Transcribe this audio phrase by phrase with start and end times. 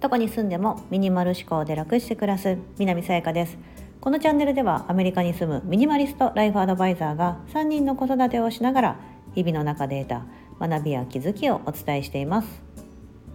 [0.00, 3.58] どこに住んでもミニマル思考で楽して暮らす南さやかです。
[4.00, 9.00] このチャンネルではアメリカに住むミニマリストライフアドバイザーが3人の子育てをしながら
[9.34, 12.62] 日々の中で得た学びや気づきをお伝えしています。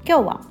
[0.07, 0.41] 今日は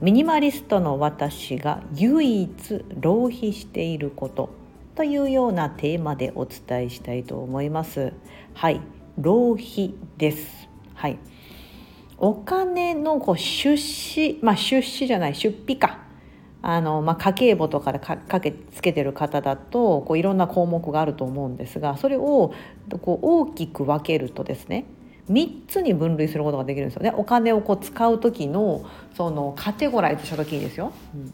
[0.00, 4.50] ミニマリストの私が唯一浪費していること
[4.94, 8.12] というようなテーマでお伝えしたいと思います。
[8.52, 8.80] はい
[9.16, 10.75] 浪費です。
[10.96, 11.18] はい。
[12.18, 16.00] お金のこう出資まあ出資じゃない出費か。
[16.62, 22.52] あの、まあ、家計簿とかでかけつけてる方だとこういろんな項目があると思うんですがそれを
[23.02, 24.84] こう大きく分けるとですね
[25.30, 27.12] 3つに分類することができるんですよね。
[27.16, 28.84] お金をこう使う時の
[29.16, 30.92] そのカテゴライズした時にですよ。
[31.14, 31.32] うん、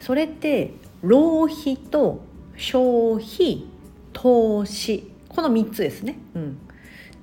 [0.00, 2.20] それって浪費と
[2.56, 3.66] 消費
[4.12, 6.58] 投資この3つですね、うん、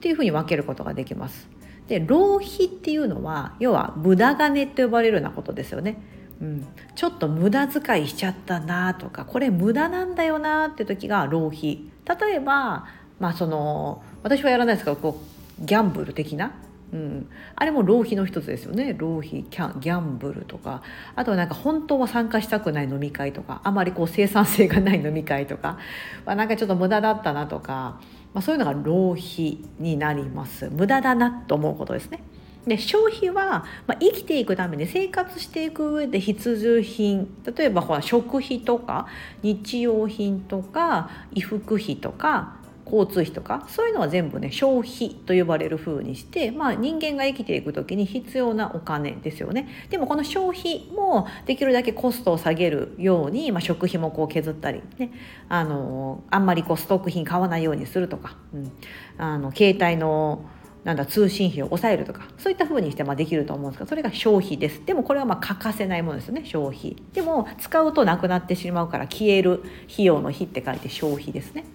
[0.02, 1.48] っていうふうに分けることができます。
[1.88, 6.02] で浪費っていうのは要は無駄金と呼ばれるようなことですよね。
[6.42, 11.84] うん、ちょっと無駄遣いしちゃったなとかこれ無駄なんだよなって時が浪費。
[12.20, 12.88] 例えば
[13.20, 15.22] まあその私はやらないですけどこ
[15.62, 16.56] うギャンブル的な、
[16.94, 18.96] うん、あれも浪費の一つですよね。
[18.98, 20.82] 浪費キャギャンブルとか。
[21.16, 23.62] あとはなんか本当は参加したくない飲み会とか。
[23.64, 25.78] あまりこう生産性がない飲み会とか、
[26.26, 28.02] まあ、なんかちょっと無駄だったなとか。
[28.34, 32.22] まあ、そういうのが浪費になります無駄だなと思うことですね。
[32.66, 39.08] で消費は、まあ、生きていくために生活していく上で必需品例えばほら食費とか
[39.42, 42.61] 日用品とか衣服費とか
[42.92, 49.68] 交通費とかそういうのは全部ね消費と呼ばれる風にして、まあ、人間が生きていく時に必要なお金ですよね。
[49.90, 55.12] でもこの消費もできるだけコストを下げるように、まあ、食費もこう削ったりね
[55.48, 58.72] あのあんまりこうストック品買わないようにするとか、うん、
[59.18, 60.46] あの携帯の
[60.84, 64.84] なんだ通信費を抑えるとかそういった風にしてまあできると思うんですがそれが消費です。
[64.86, 66.98] でもこれはまあ欠かせないものですよね消費。
[67.14, 71.66] でも使うとなくなってしまうから消える費用の費って書いて消費ですね。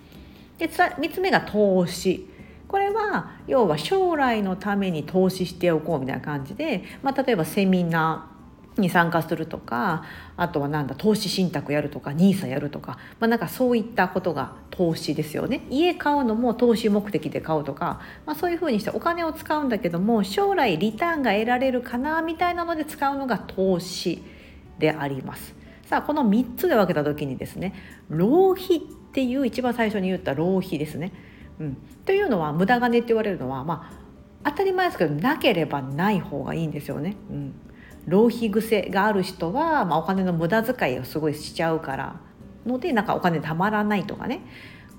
[0.58, 2.28] で3つ目が投資
[2.68, 10.04] これは要は将来のために投資しておこうみたいな感じで、まあ、例えばセミナーに参加するとか
[10.36, 24.22] あとはなんだ投資信託やるとか NISA やるとか、まあ、なんかそういったことが投資ですよね家買うのも投資目的で買うとか、まあ、そういうふうにしてお金を使うんだけども将来リターンが得られるかなみたいなので使うのが投資
[24.78, 25.54] であります。
[25.86, 27.72] さあこの3つで分けた時にですね
[28.08, 28.80] 浪費っ
[29.16, 31.10] ていう一番最初に言った浪費ですね。
[31.58, 33.90] うん、というのは無駄金って言われるのはま
[34.44, 37.16] あ当たり前ですけどなければない方がいいんですよね。
[37.30, 37.54] うん、
[38.04, 42.20] 浪費癖がある人は、まあ、お金の無駄遣いをすごいしちゃうから
[42.66, 44.42] のでなんかお金たまらないとかね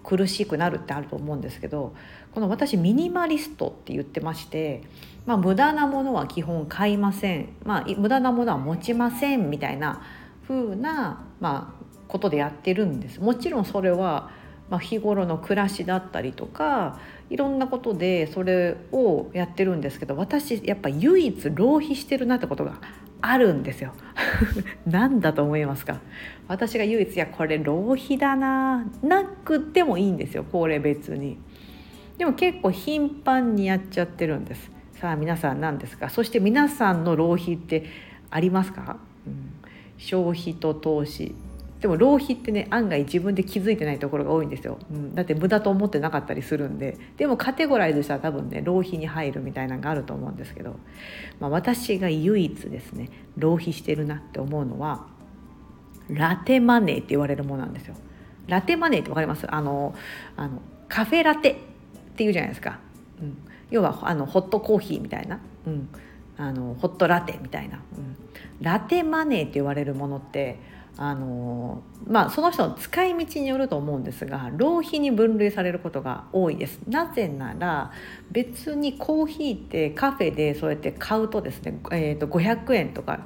[0.03, 1.93] 苦しくなるってあると思うんですけど
[2.33, 4.81] この私ミニマリストって言ってまして、
[5.27, 10.01] まあ、無駄なものは基本買いません、まあ、無駄なものは持ちませんみたいな
[10.47, 11.76] 風な、まあ、
[12.07, 14.29] ことでやってるんですもちろんそれは、
[14.69, 22.79] まあ、日頃の暮らしだったりとかいろんなことでそれをやってるんですけど私やっぱ唯一浪費してるなってことが
[23.19, 23.93] あるんですよ。
[24.85, 25.99] 何だと思いますか？
[26.47, 31.37] 私が唯一いやこれ浪費だななくてもいいんですよこれ別に。
[32.19, 34.71] でも結構頻繁にやっちゃってるんです。
[34.93, 36.09] さあ皆さん何ですか？
[36.09, 37.85] そして皆さんの浪費って
[38.29, 39.51] ありますか、うん、
[39.97, 41.33] 消費と投資
[41.79, 46.97] でも浪費ってね案外自分で気づいてないところが多いんですよ、うん、だって無駄と思ってなかったりするんで。
[47.17, 50.75] でもカテゴライズしたら多分ね浪費に入るみたいなのがあると思うんですけど、
[51.39, 55.05] まあ、私が唯一ですね浪費してるなって思うのは
[56.09, 57.95] ラテマネーって言われるものなんですよ。
[58.47, 59.45] ラテマネーって分かります？
[59.53, 59.93] あの
[60.35, 61.55] あのカフェラテっ
[62.15, 62.79] ていうじゃないですか、
[63.21, 63.37] うん、
[63.69, 65.89] 要はあのホットコーヒーみたいな、うん、
[66.37, 68.15] あのホットラテみたいな、うん、
[68.61, 70.59] ラテマネーって言われるものって
[70.99, 76.79] あのまあその人の使い道によると思うんですが浪費に分類されることが多いです。
[76.87, 77.91] なぜなら
[78.31, 83.19] 別にコーヒーってカフェでそうやって買うとですね、えー、と500円とか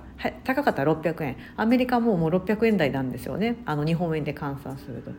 [0.44, 1.38] 高かったら600円。
[1.56, 3.57] アメリカももう600円台なんですよね。
[3.66, 5.12] あの日本円で換算すると。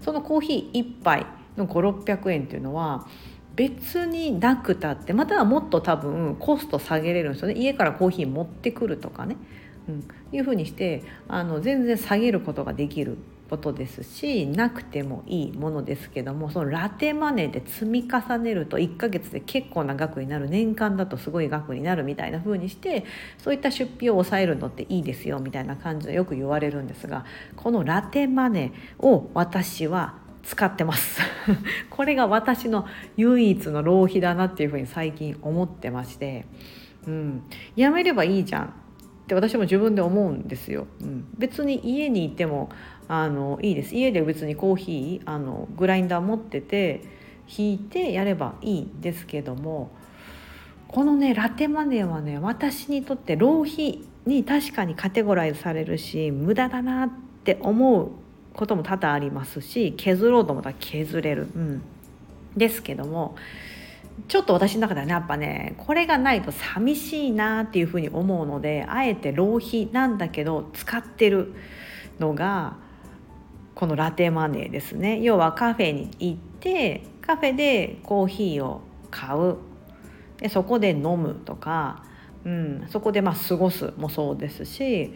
[0.00, 3.06] そのコーヒー1杯の5600円っていうのは
[3.54, 7.54] 別になくたってまたはもっと多分コスト下げれるんですよね。
[7.54, 9.36] 家からコーヒー持ってくるとかね。
[9.88, 13.18] うん、いうふうにしてあの全然下げることができる
[13.52, 23.04] ことですしなくてもいいものですけどもそのラテマネーで積み重ねると1ヶ月で結構な額になる年間だとすごい額になるみたいな風にして
[23.36, 27.26] そういった出費を抑えるのっていいですよみたいな感じでよく言われるんですが
[27.56, 31.20] このラテマネーを私は使ってます。
[31.90, 32.86] これが私の
[33.16, 36.46] 唯一の浪費だなっていうふうに最近思ってまして、
[37.06, 37.42] うん、
[37.76, 38.74] やめればいいじゃん。
[39.36, 42.70] って私も自分で思うんですよ、うん、別に家にいても
[43.08, 43.94] あのいいです。
[43.94, 47.02] 家で別にコーヒーあのグラインダー持ってて
[47.48, 49.90] 引いてやればいいんですけども
[50.88, 57.10] このねラテマネーはね私にとって浪費に確かにカテゴライズされるし無駄だなっ
[57.44, 58.10] て思う
[58.54, 61.82] ことも多々ありますし削ろうと思ったら削れる、うん、
[62.56, 63.36] ですけども
[64.28, 71.54] ちょっと私の中ではねやっぱねこれがないと寂しいなっていうふうに思うのであえて浪費なんだけど使ってる
[72.18, 72.76] のが
[73.74, 75.20] このラテマネーですね。
[75.20, 79.56] 要はカフェに行ってカフェでコーヒーを買う。
[80.38, 82.04] でそこで飲むとか、
[82.44, 85.14] うん、そこでまあ過ごすもそうですし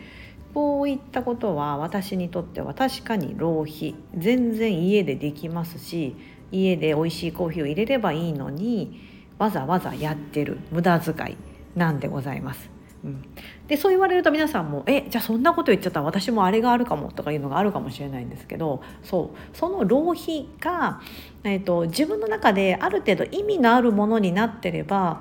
[0.55, 3.95] こういったことは私にとっては確かに浪費。
[4.17, 6.17] 全然家でできますし
[6.53, 9.01] 家で美味しいコーヒーを入れればいいのに
[9.39, 10.59] わざわざやってる。
[10.71, 11.37] 無駄遣い
[11.77, 12.71] なんでございます。
[13.05, 13.23] うん、
[13.69, 16.01] でそう言われると皆さんも「えじゃあそんなこと言っちゃった。
[16.01, 19.57] ら私もあれがあるかも」とかいうのがあるかもしれないんですけどそう。
[19.57, 21.01] その浪費が、
[21.45, 25.21] えーと自分の中である程度意味のあるものになってれば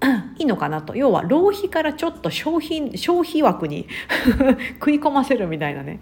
[0.38, 0.96] いいのかなと。
[0.96, 3.86] 要は浪費からちょっと消費消費枠に
[4.80, 6.00] 食い込ませるみたいなね。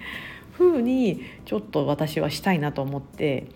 [0.61, 3.47] 風にちょっと私はしたいなと思って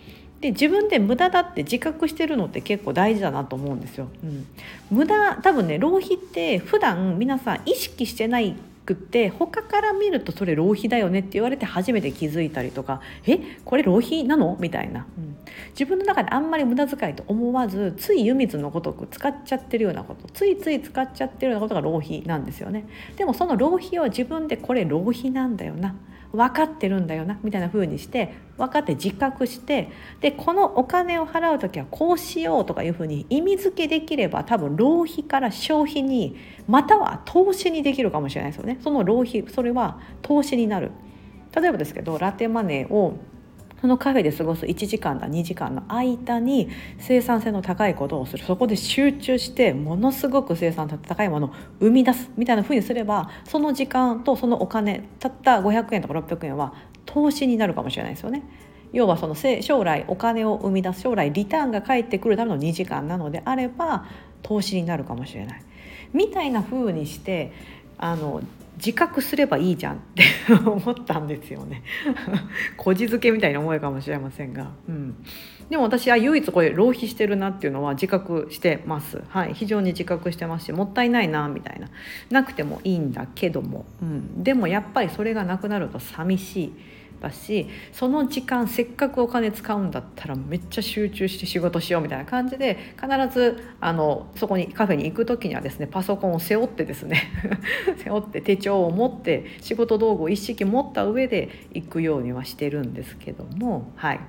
[0.44, 4.08] で自分で無駄だって自覚してるのって結構大事だなと思うんですよ。
[4.22, 4.46] うん、
[4.90, 8.54] 無駄多分ね浪費って普段皆さん意識してない
[8.84, 15.34] くって他から見るとそれ浪費だよねって言われて初めて気づいたりとか「えこれ浪費なの?」みたいな、うん、
[15.70, 22.84] 自分の中であんまり無駄遣いと思わずつい湯水のごとく使っちゃってるようなことついつい使っちゃってるようなことが浪費なんですよね。
[23.16, 25.94] でもその浪費を自分でこれ浪費なんだよな
[26.34, 29.90] 分かってるんだよなみたいな風にして分かって自覚して
[30.20, 36.36] でこのお金を払う時はこうしようとかいう風に意味付けできれば多分浪費から消費に
[36.68, 38.78] または投資にできるかもしれないですよね。
[38.82, 40.92] その浪費それは投資になる。
[41.54, 43.18] 例えばですけどラテマネーを
[43.80, 48.42] そのカフェで過ごす1時間だ2時間の間に生産性の高いことをする。
[48.44, 56.72] そこで集中してものすごく生産性の高いものを生み出すみたいなふうにすればその時間とそのお金たった500円とか600円は
[57.06, 58.42] 投資になるかもしれないですよね。
[58.92, 64.06] 要はその将来お金を生み出す将来リターンが返ってくるための2時間なのであれば
[64.42, 65.62] 投資になるかもしれない
[66.12, 67.52] みたいな風にして
[67.98, 68.40] あの
[68.76, 70.24] 自覚すればいいじゃんって
[70.66, 71.82] 思ったんですよね。
[72.76, 75.16] こじつけみたいな思いかもしれませんが、うん、
[75.70, 79.22] でも私は唯一これ浪費してるなっていうのは自覚してます。
[79.28, 79.54] はい。
[79.54, 81.88] 非常に自覚してますしもったいないなみたいな。
[82.30, 86.72] なくてもいいんだけども、うん、でもやっぱりそれがなくなると寂しい。
[87.20, 97.22] だしその時間せっかくお金使うんだったらめっちゃ集中して仕事しようみたいな感じで必ずあのそこにカフェに行く時にはですねパソコンを背負ってですね
[98.04, 104.20] 背負って手帳を持って仕事道具を一式持った上で行くようにはしてるんですけどもはい。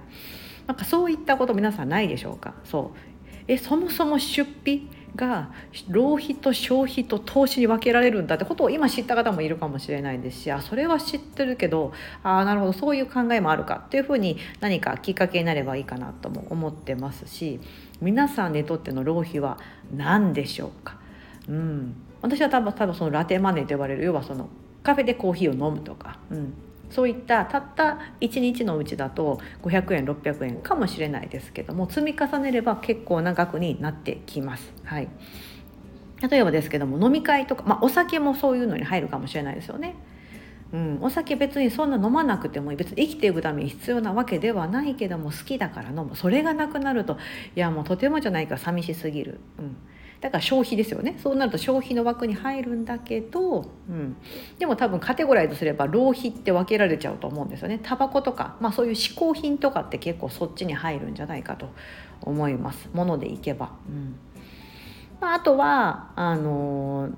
[0.67, 2.55] なんかそういったこと皆さんないでしょうか？
[2.63, 2.97] そう。
[3.47, 4.81] えそもそも出費？
[5.15, 5.49] が
[5.89, 17.59] 浪費と消費と投資に分けられるんだってことを今知った方もいるかもしれないですしあそれは知ってるけどああなるほどそういう考えもあるかっていうふうに何かきっかけになればいいかなとも思ってますし
[18.01, 19.57] 皆さんにとっての浪費は
[19.95, 20.97] 何でしょうか、
[21.47, 24.49] うん、私は多分多分そのラテマネーと呼ばれる要はその
[24.83, 26.53] カフェでコーヒーを飲むとか、うん、
[26.89, 34.73] そういったたった1日のうちだと500円600円かもしれないですけども積み重ねれば結構な額になってきます。
[34.83, 35.07] はい。
[36.29, 39.95] 例えばですけども飲み会とか、まあ、お酒もそういうのに入るかもしれないですよね。
[40.73, 46.15] うん、お酒別にそんな飲まなくても別に生きていくために必要なわけではないけども好きだから飲む。
[46.15, 47.17] それがなくなると
[47.55, 48.57] いやもうとてもじゃないか。
[48.57, 49.77] 寂しすぎる、うん、
[50.21, 51.17] だから消費ですよね。
[51.21, 54.15] そうなると消費の枠に入るんだけど、うん、
[54.57, 57.79] でも多分カテゴライズすれば浪費って分けられちゃうと思うんですよね。
[57.81, 61.69] タバコとか、まあ、そういう嗜好品とかって結構そっちに入るんじゃないかと
[62.21, 62.89] 思います。
[62.93, 63.71] ものでいけば。
[63.87, 64.15] うん。
[65.21, 67.09] まあ、あとはあの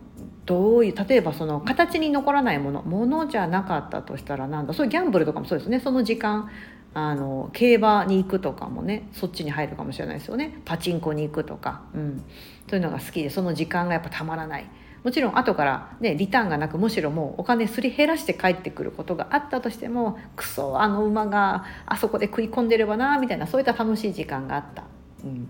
[0.45, 2.81] どういう例えばその形に残らないもの。
[2.81, 4.73] ものじゃなかったとしたらなんだ。
[4.73, 5.79] そういうギャンブルとかもそうですね。
[5.79, 6.49] その時間
[6.99, 10.59] あの競馬に行くとかもねそっちに入るかもしれないですよね。
[10.65, 12.23] パチンコに行くとか、うん、
[12.67, 14.67] そういうのが好きでその時間がやっぱたまらない。
[15.03, 24.85] もちろん後からねリターンがなくむしろもうお金すり減らして帰ってくることがあったとしてもクソあの馬があそこで食い込んでればなみたいなそういった楽しい時間があった。
[25.27, 25.49] うん、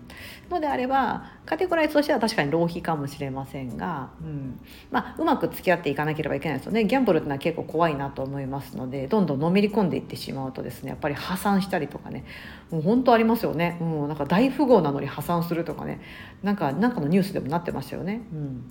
[0.50, 4.60] のであればカテゴライズとしては確かに浪費かもしれませんが、うん。
[4.90, 6.84] まあ、うまく付き合っていかなければいけないですよね。
[6.84, 12.24] ギャンブルってのは結構怖いなと思いますのでどんどんのめり込んでいってしまうとですねやっぱり破産したりとかね
[12.70, 16.00] もう本当ありますよね、うん、なんか大富豪なのに破産するとかね
[16.42, 18.22] なんかなんかのニュースでもなってましたよね。
[18.32, 18.70] うん。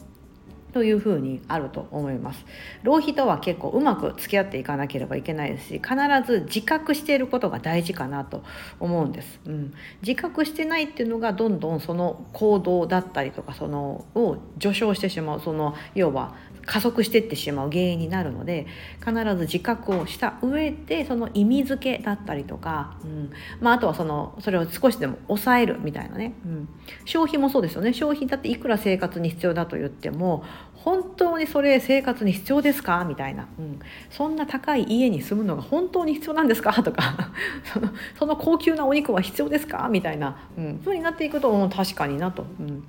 [0.77, 2.46] というふうにあると思います。
[2.84, 8.43] 浪費とは結構うまく付き合っていかなければいけないですし必ず自覚していることが大事かなと
[8.79, 9.74] 思うんです、うん、
[10.05, 15.39] 自覚してないっていうのがどんどんその行動だったりとかそのを序章してしまう。
[15.39, 16.36] その要は
[16.67, 18.67] 加速していってしまう原因になるので
[19.00, 23.31] 必ず自覚をした上でその意味付けだったりとか、うん。
[23.62, 26.69] まあ、あとはそのそれを少しでも抑えるみたいなね、うん、
[27.05, 27.93] 消費もそうですよね。
[27.93, 30.43] 消費だっていくら生活に必要だと言っても
[30.75, 33.05] 本当にそれ生活に必要ですか？
[33.07, 36.74] みたいな、うん、そんな高い家に住むのが本当に必要なんですか？
[36.83, 37.31] とか。
[37.63, 39.88] そのその高級なお肉は必要ですか？
[39.89, 42.45] みたいな、うん、風になっていくと、うん、確かになと。
[42.59, 42.83] うん。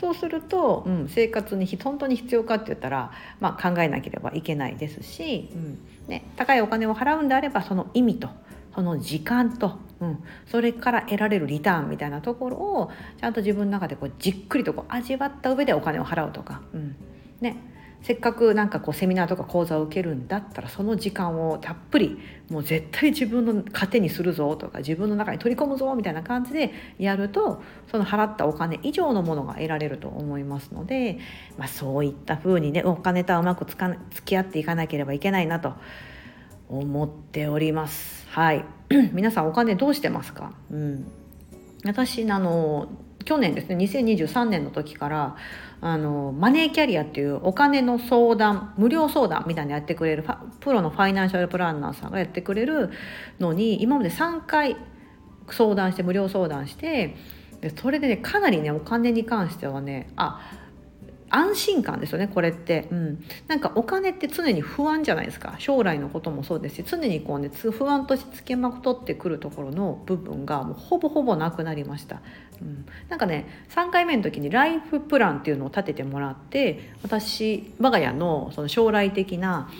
[0.00, 8.28] そうすると、うん、生活に本当に必要かって言ったら、まあ、考えなければいけないですし、うんね、高いお金を払うんであればその意味と
[8.74, 16.96] その時間と、うん、それから得られるリターンみたいなところをちゃんと自分の中でこうじっくりとこう味わった上でお金を払うとか、うん
[17.40, 17.56] ね、
[18.06, 27.60] せっかくなんかこうセミナーとか講座を受けるんだったらその時間をたっぷりもう絶対自分の糧にするぞとか自分の中に取り込むぞみたいな感じでやると
[27.90, 31.18] その払ったお金以上のものが得られると思いますので、
[31.58, 35.74] まあ、そういった風にねお金とはうまくつか付き合っていかなければいけないなと
[36.68, 38.28] 思っております。
[38.28, 38.64] はい。
[39.14, 41.10] 皆さんお金どうしてますか、うん、
[41.84, 42.88] 私あの
[43.26, 45.36] 去年ですね2023年の時から
[45.80, 50.24] あのマネーキャリアっていうお金の相談無料相談みたいなやってくれる
[50.60, 52.90] プロのファイナンシャルプランナーさんがやってくれる
[53.40, 54.76] のに今まで3回
[55.50, 57.16] 相談して無料相談して
[57.60, 60.40] でそれでねかなりねお金に関してはねあ
[61.30, 65.56] 安心感ですよねこれって、うん、なんかお金って常に不安じゃないですか。
[65.58, 72.20] 将来のこともそうですし常にこうね不安としてつけまとってくるところの部分がもうほぼほぼなくなりました、
[72.60, 79.70] うん、なんかね3回目の時にライフプランっていうのを立ててもらって私我が家のその将来的な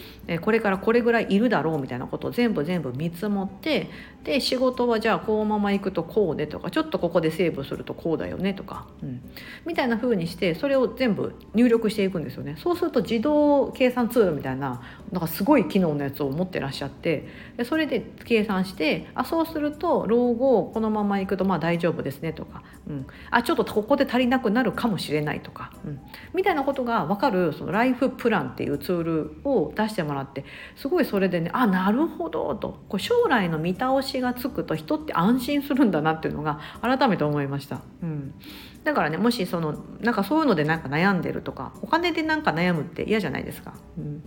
[0.42, 3.90] これからこれぐらいいるだろうみたいなことを全部全部見積もって
[4.25, 9.23] で仕事はじゃあこのまま行くとこうでとかちょっとここでセーブするとこうだよねとか、うん、
[9.64, 12.56] みたいな風にしてそれを全部入力していくんですよね。
[12.59, 26.00] そうすると自動計算ツールみたいななんかすごい機能のやつを持ってらっしゃってでそれで計算してあそうすると老後このまま行くとまあ大丈夫ですねとか、うん、あちょっとここで足りなくなるかもしれないとか、うん、
[26.35, 30.45] みたいなことが分かるそのライフプランっていうツールを出してもららって
[30.75, 37.81] すごいそれでねあなるほどとこう将来の見倒しがつくと人って安心するんだなっていうのが改めて思いました。
[38.03, 38.35] うん
[38.85, 43.75] だからねもしそのなんかそういうのでなんか悩んでるとかお金でなんか悩むって嫌じゃないですか。
[43.99, 44.23] うん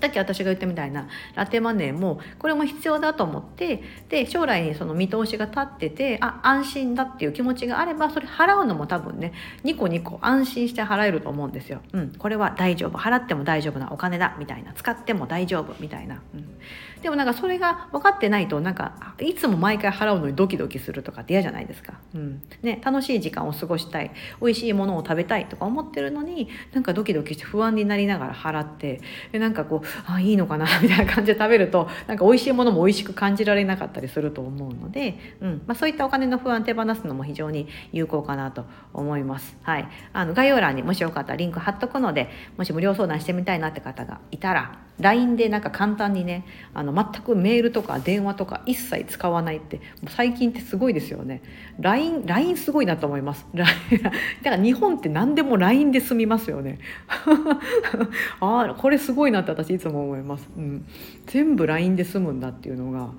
[0.00, 1.08] さっき私が言ったみたいな。
[1.34, 9.32] ラテマネーもこれも必要だと思ってで将来にその見通しが立っててあ安心だっていう気持ちがあればそれ払うのも多分ね
[9.64, 11.80] ニコニコ安心して払えると思うんですよ。
[11.92, 12.98] うん、これは大丈夫。
[12.98, 14.72] 払っても大丈夫なお金だみたいな。
[14.72, 16.22] 使っても大丈夫みたいな。
[16.34, 16.58] うん。
[17.02, 22.42] でもなんかそれが分かってないとなんかいつも毎回払うのにドキドキするとかって嫌じゃないですか、うん。
[22.62, 24.10] ね、楽しい時間を過ごしたい。
[24.40, 29.00] 美味しいものを食べたいとか思ってるのになんかドキドキして不安になりながら払って
[29.32, 35.62] でなんかこうあいいのかな みたいな感じで食べるとなんか美味しいものも美味しく感じられなかったりすると思うので、うん。
[35.66, 39.56] まあ、そういったお金の不安手放すのも非常に有効かなと思います。
[39.62, 51.42] はい、あの概要欄にもしよかったらリンク貼っとくのでもし無料相談してみたいなって方がいたら LINE でなんか簡単にねあの全くメールとか電話とか一切使わないってもう最近ってすごいですよね。
[51.80, 53.46] LINE, LINE すごいなと思います。
[53.54, 56.78] だから日本って何でも LINE で済みますよね。
[58.40, 60.86] ああこれすごいなって私いつも思います、うん、
[61.26, 63.12] 全部 LINE で済むんだっていうのが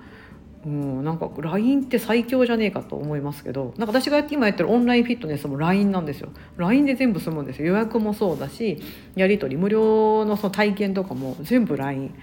[0.66, 6.28] うん、なんか LINE って最強じゃねえかと思いますけどなんか私が今やってるオンラインフィットネスも LINE なんですよ。
[6.58, 7.68] LINE で全部済むんですよ。
[7.68, 8.78] 予約もそうだし
[9.16, 12.14] やり取り無料のその体験とかも全部 LINE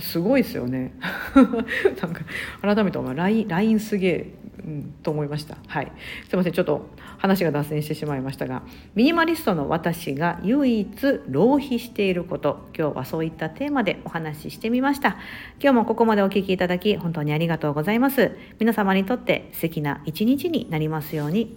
[0.00, 0.94] すごいですよね。
[2.02, 2.22] なんか
[2.62, 5.56] 改めてお前 LINE, すげえ、うん、と思いました。
[5.66, 5.92] はい。
[6.28, 6.88] すいませんちょっと
[7.18, 8.62] 話が脱線してしまいましたが
[8.94, 10.88] ミニマリストの私が唯一
[11.28, 15.16] 浪費していること今日はそういったテーマでお話ししてみました。
[15.60, 18.32] 今日もここまでお聴きいただき本当にありがとうございます。
[18.58, 21.56] 皆様にとって素敵な一日になりますように。